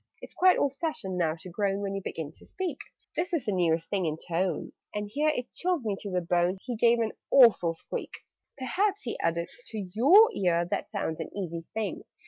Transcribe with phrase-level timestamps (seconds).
[0.19, 2.79] "It's quite old fashioned now to groan When you begin to speak:
[3.15, 6.57] This is the newest thing in tone" And here (it chilled me to the bone)
[6.59, 8.23] He gave an awful squeak.
[8.57, 12.01] "Perhaps," he added, "to your ear That sounds an easy thing?